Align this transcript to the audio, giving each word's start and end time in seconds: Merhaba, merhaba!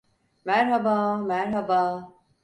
Merhaba, 0.45 1.17
merhaba! 1.17 2.09